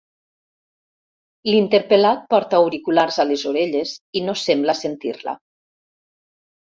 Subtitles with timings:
[1.49, 5.37] L'interpel·lat porta auriculars a les orelles i no sembla sentir-la.